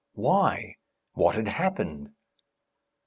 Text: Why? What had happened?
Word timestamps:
Why? 0.13 0.77
What 1.13 1.35
had 1.35 1.47
happened? 1.47 2.09